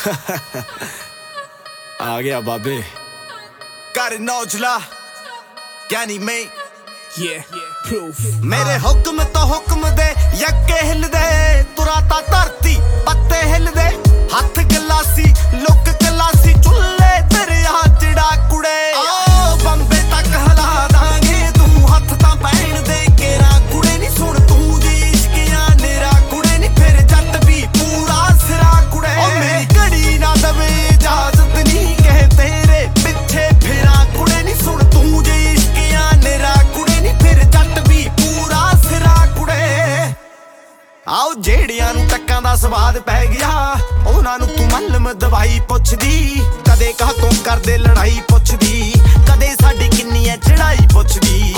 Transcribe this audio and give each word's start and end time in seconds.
आ 2.00 2.20
गया 2.20 2.40
बाबे। 2.40 2.84
कर 3.96 4.18
नौजला। 4.18 4.80
यानी 5.92 6.18
मैं। 6.18 6.44
ये 7.18 7.44
प्रूफ 7.88 8.20
मेरे 8.44 8.64
हाँ। 8.64 8.78
हुक्म 8.78 9.24
तो 9.24 9.40
हुक्म 9.40 9.90
दे 9.90 10.10
यक्के 10.42 10.86
हिल 10.86 11.04
दे। 11.04 11.62
तुराता 11.62 12.20
धरती 12.20 12.76
पत्ते 12.80 13.46
हिल 13.46 13.66
दे। 13.66 13.88
हथ 14.34 14.72
गलासी 14.72 15.32
ਬੜਾ 42.50 42.56
ਸਵਾਦ 42.56 42.98
ਪੈ 42.98 43.24
ਗਿਆ। 43.26 43.48
ਉਹਨਾਂ 44.06 44.38
ਨੂੰ 44.38 44.46
ਤੂੰ 44.48 44.66
ਮਲਮ 44.72 45.12
ਦਵਾਈ 45.18 45.60
ਪੁੱਛਦੀ, 45.68 46.40
ਕਦੇ 46.66 46.92
ਕਾਹ 46.98 47.12
ਤੋਂ 47.20 47.30
ਕਰਦੇ 47.44 47.76
ਲੜਾਈ 47.78 48.20
ਪੁੱਛਦੀ, 48.30 48.92
ਕਦੇ 49.28 49.54
ਸਾਡੀ 49.60 49.88
ਕਿੰਨੀ 49.88 50.28
ਐ 50.28 50.36
ਚੜਾਈ 50.36 50.86
ਪੁੱਛਦੀ। 50.92 51.49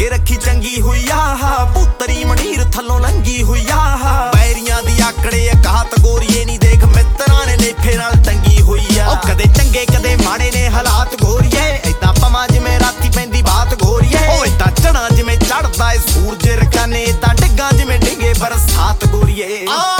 ਅੱਗੇ 0.00 0.08
ਰੱਖੀ 0.10 0.36
ਚੰਗੀ 0.36 0.80
ਹੋਈ 0.80 1.08
ਆਹਾ 1.12 1.64
ਪੁੱਤਰੀ 1.74 2.24
ਮਣੀਰ 2.24 2.62
ਥੱਲੋਂ 2.72 2.98
ਲੰਗੀ 3.00 3.42
ਹੋਈ 3.42 3.66
ਆਹਾ 3.70 4.30
ਬੈਰੀਆਂ 4.34 4.82
ਦੀ 4.82 5.00
ਆਕੜੇ 5.02 5.50
ਅਕਾਤ 5.52 5.98
ਗੋਰੀਏ 6.00 6.44
ਨਹੀਂ 6.44 6.58
ਦੇਖ। 6.58 6.84
ਮਿੱਤਰਾਂ 6.84 7.46
ਨੇ 7.46 7.56
ਲੇਫੇ 7.56 7.96
ਨਾਲ 7.96 8.12
ਤੰਗੀ 8.26 8.60
ਹੋਈ 8.60 8.98
ਆ। 8.98 9.08
ਉਹ 9.08 9.16
ਕਦੇ 9.26 9.44
ਚੰਗੇ, 9.56 9.84
ਕਦੇ 9.86 10.14
ਮਾੜੇ 10.16 10.50
ਨੇ 10.54 10.68
ਹਾਲਾਤ 10.68 11.14
ਗੋਰੀਏ। 11.22 11.68
ਐਦਾਂ 11.90 12.12
ਪਵਾਂ 12.14 12.46
ਜਿਵੇਂ 12.48 12.78
ਰਾਤੀ 12.80 13.10
ਪੈਂਦੀ 13.16 13.42
ਬਾਤ 13.42 13.74
ਗੋਰੀਏ। 13.82 14.26
ਓ 14.28 14.44
ਐਦਾਂ 14.44 14.70
ਚੜਾ 14.82 15.08
ਜਿਵੇਂ 15.10 15.36
ਚੜਦਾ 15.36 15.92
ਏ 15.92 15.98
ਸੂਰਜ 16.08 16.48
ਰਕਾਨੇ 16.62 17.06
ਤਾਂ 17.22 17.34
ਡਿੱਗਾ 17.34 17.70
ਜਿਵੇਂ 17.72 17.98
ਡਿੱਗੇ 17.98 18.32
ਬਰਸਾਤ 18.40 19.06
ਗੋਰੀਏ। 19.06 19.66
ਆ 19.70 19.99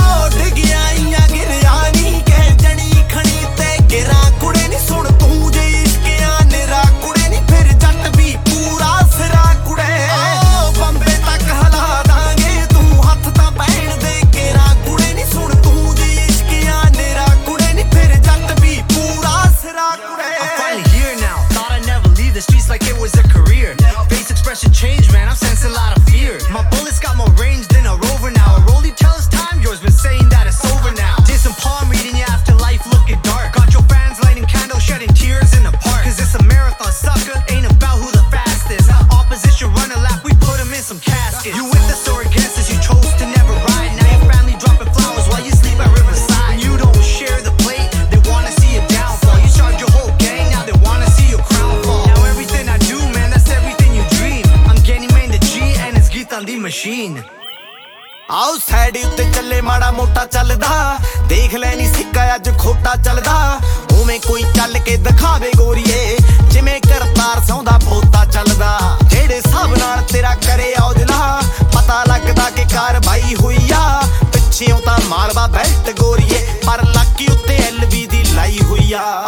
ਆਓ 58.31 58.57
ਸਾਈਡ 58.71 58.97
ਉੱਤੇ 59.05 59.25
ਚੱਲੇ, 59.35 59.61
ਮਾੜਾ 59.61 59.91
ਮੋਟਾ 59.91 60.25
ਚੱਲਦਾ। 60.27 60.99
ਦੇਖ 61.29 61.55
ਲੈ 61.55 61.75
ਨਹੀਂ 61.77 61.95
ਸਿੱਕਾ, 61.95 62.35
ਅੱਜ 62.35 62.59
ਖੋਟਾ 62.59 62.95
ਚੱਲਦਾ। 62.97 63.61
ਉਵੇਂ 64.01 64.21
ਕੋਈ 64.21 64.43
ਚੱਲ 64.43 64.79
ਕੇ 64.79 64.97
ਦਿਖਾਵੇ 64.97 65.51
ਗੋਰੀਏ। 65.57 66.17
ਜਿਵੇਂ 66.51 66.81
ਕਰਤਾਰ 66.81 67.41
ਸੌਂਦਾ 67.49 67.79
ਪੋਤਾ 67.85 68.25
ਚੱਲਦਾ। 68.25 68.99
ਜਿਹੜੇ 69.05 69.41
ਸਭ 69.41 69.77
ਨਾਲ 69.79 70.03
ਤੇਰਾ 70.03 70.35
ਕਰੇ 70.35 70.75
ਔਜਲਾ, 70.83 71.43
ਪਤਾ 71.61 72.05
ਲੱਗਦਾ 72.05 72.51
ਕਿ 72.51 72.65
ਕਾਰਵਾਈ 72.75 73.35
ਹੋਈ 73.41 73.71
ਆ। 73.75 74.03
ਪਿੱਛੇੋਂ 74.33 74.81
ਤਾਂ 74.81 74.99
ਮਾਲਵਾ 75.09 75.47
ਬੈਲਟ 75.47 76.01
ਗੋਰੀਏ, 76.01 76.47
ਪਰ 76.67 76.85
ਲੱਕੀ 76.87 77.27
ਉੱਤੇ 77.33 77.57
ਐਲਵੀ 77.57 78.07
ਦੀ 78.07 78.25
ਲਾਈ 78.25 78.59
ਹੋਈ 78.63 78.93
ਆ। 78.93 79.25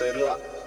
set 0.00 0.16
up. 0.16 0.59